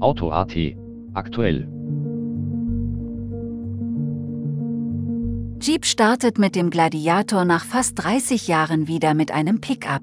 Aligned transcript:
Auto.at 0.00 0.54
aktuell. 1.14 1.68
Jeep 5.60 5.86
startet 5.86 6.38
mit 6.38 6.54
dem 6.54 6.70
Gladiator 6.70 7.44
nach 7.44 7.64
fast 7.64 8.02
30 8.02 8.48
Jahren 8.48 8.88
wieder 8.88 9.14
mit 9.14 9.30
einem 9.30 9.60
Pickup. 9.60 10.02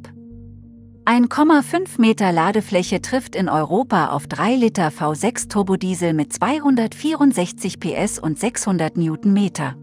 1,5 1.05 2.01
Meter 2.01 2.31
Ladefläche 2.31 3.01
trifft 3.01 3.35
in 3.35 3.49
Europa 3.49 4.07
auf 4.07 4.27
3 4.27 4.55
Liter 4.55 4.89
V6 4.89 5.49
Turbodiesel 5.49 6.13
mit 6.13 6.33
264 6.33 7.79
PS 7.79 8.19
und 8.19 8.39
600 8.39 8.97
Newtonmeter. 8.97 9.75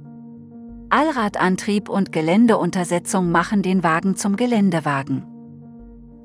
Allradantrieb 0.90 1.88
und 1.88 2.12
Geländeuntersetzung 2.12 3.30
machen 3.30 3.62
den 3.62 3.82
Wagen 3.82 4.16
zum 4.16 4.36
Geländewagen. 4.36 5.33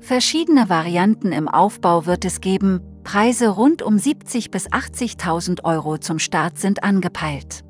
Verschiedene 0.00 0.68
Varianten 0.68 1.30
im 1.32 1.46
Aufbau 1.46 2.06
wird 2.06 2.24
es 2.24 2.40
geben, 2.40 2.80
Preise 3.04 3.48
rund 3.48 3.82
um 3.82 3.98
70 3.98 4.50
bis 4.50 4.68
80.000 4.68 5.64
Euro 5.64 5.98
zum 5.98 6.18
Start 6.18 6.58
sind 6.58 6.82
angepeilt. 6.82 7.64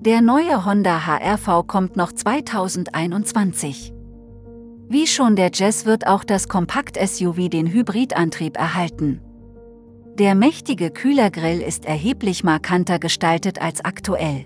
Der 0.00 0.20
neue 0.20 0.64
Honda 0.64 1.06
HRV 1.06 1.66
kommt 1.66 1.96
noch 1.96 2.12
2021. 2.12 3.92
Wie 4.88 5.06
schon 5.06 5.34
der 5.34 5.50
Jazz 5.52 5.86
wird 5.86 6.06
auch 6.06 6.24
das 6.24 6.48
Kompakt-SUV 6.48 7.48
den 7.48 7.66
Hybridantrieb 7.66 8.56
erhalten. 8.56 9.20
Der 10.18 10.34
mächtige 10.34 10.90
Kühlergrill 10.90 11.60
ist 11.60 11.86
erheblich 11.86 12.44
markanter 12.44 12.98
gestaltet 12.98 13.60
als 13.60 13.84
aktuell. 13.84 14.44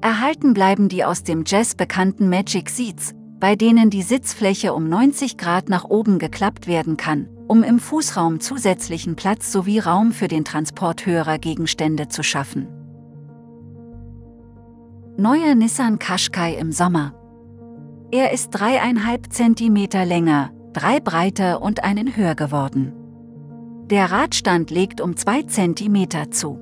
Erhalten 0.00 0.54
bleiben 0.54 0.88
die 0.88 1.04
aus 1.04 1.24
dem 1.24 1.42
Jazz 1.44 1.74
bekannten 1.74 2.28
Magic 2.28 2.70
Seats, 2.70 3.14
bei 3.42 3.56
denen 3.56 3.90
die 3.90 4.02
Sitzfläche 4.02 4.72
um 4.72 4.88
90 4.88 5.36
Grad 5.36 5.68
nach 5.68 5.82
oben 5.82 6.20
geklappt 6.20 6.68
werden 6.68 6.96
kann, 6.96 7.26
um 7.48 7.64
im 7.64 7.80
Fußraum 7.80 8.38
zusätzlichen 8.38 9.16
Platz 9.16 9.50
sowie 9.50 9.80
Raum 9.80 10.12
für 10.12 10.28
den 10.28 10.44
Transport 10.44 11.06
höherer 11.06 11.38
Gegenstände 11.38 12.06
zu 12.06 12.22
schaffen. 12.22 12.68
Neuer 15.16 15.56
Nissan 15.56 15.98
Qashqai 15.98 16.54
im 16.54 16.70
Sommer. 16.70 17.14
Er 18.12 18.32
ist 18.32 18.50
dreieinhalb 18.50 19.32
Zentimeter 19.32 20.04
länger, 20.04 20.52
drei 20.72 21.00
breiter 21.00 21.62
und 21.62 21.82
einen 21.82 22.14
höher 22.14 22.36
geworden. 22.36 22.92
Der 23.90 24.12
Radstand 24.12 24.70
legt 24.70 25.00
um 25.00 25.16
zwei 25.16 25.42
Zentimeter 25.42 26.30
zu. 26.30 26.60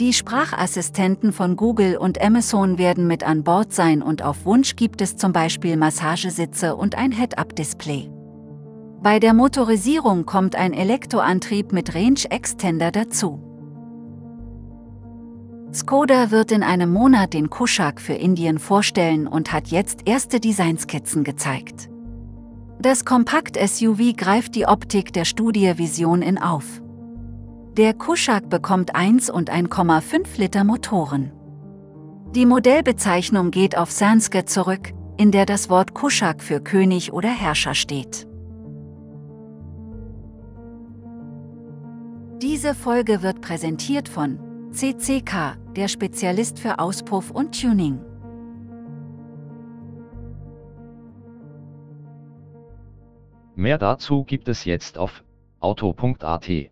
Die 0.00 0.14
Sprachassistenten 0.14 1.30
von 1.30 1.56
Google 1.56 1.98
und 1.98 2.22
Amazon 2.22 2.78
werden 2.78 3.06
mit 3.06 3.22
an 3.22 3.44
Bord 3.44 3.74
sein 3.74 4.00
und 4.00 4.22
auf 4.22 4.46
Wunsch 4.46 4.74
gibt 4.74 5.02
es 5.02 5.18
zum 5.18 5.34
Beispiel 5.34 5.76
Massagesitze 5.76 6.74
und 6.74 6.96
ein 6.96 7.12
Head-Up-Display. 7.12 8.10
Bei 9.02 9.18
der 9.18 9.34
Motorisierung 9.34 10.24
kommt 10.24 10.56
ein 10.56 10.72
Elektroantrieb 10.72 11.72
mit 11.72 11.94
Range 11.94 12.18
Extender 12.30 12.90
dazu. 12.90 13.42
Skoda 15.70 16.30
wird 16.30 16.50
in 16.50 16.62
einem 16.62 16.90
Monat 16.90 17.34
den 17.34 17.50
Kushak 17.50 18.00
für 18.00 18.14
Indien 18.14 18.58
vorstellen 18.58 19.26
und 19.26 19.52
hat 19.52 19.68
jetzt 19.68 20.08
erste 20.08 20.40
Designskizzen 20.40 21.24
gezeigt. 21.24 21.90
Das 22.80 23.04
Kompakt-SUV 23.04 24.16
greift 24.16 24.54
die 24.54 24.64
Optik 24.64 25.12
der 25.12 25.26
Studie 25.26 25.76
Vision 25.76 26.22
in 26.22 26.38
auf. 26.38 26.80
Der 27.80 27.94
Kushak 27.94 28.50
bekommt 28.50 28.94
1 28.94 29.30
und 29.30 29.50
1,5 29.50 30.38
Liter 30.38 30.64
Motoren. 30.64 31.32
Die 32.34 32.44
Modellbezeichnung 32.44 33.50
geht 33.50 33.74
auf 33.74 33.90
Sanskrit 33.90 34.50
zurück, 34.50 34.92
in 35.16 35.30
der 35.30 35.46
das 35.46 35.70
Wort 35.70 35.94
Kushak 35.94 36.42
für 36.42 36.60
König 36.60 37.10
oder 37.14 37.30
Herrscher 37.30 37.72
steht. 37.72 38.28
Diese 42.42 42.74
Folge 42.74 43.22
wird 43.22 43.40
präsentiert 43.40 44.10
von 44.10 44.38
CCK, 44.72 45.56
der 45.74 45.88
Spezialist 45.88 46.58
für 46.58 46.80
Auspuff 46.80 47.30
und 47.30 47.58
Tuning. 47.58 47.98
Mehr 53.54 53.78
dazu 53.78 54.24
gibt 54.24 54.50
es 54.50 54.66
jetzt 54.66 54.98
auf 54.98 55.24
auto.at. 55.60 56.70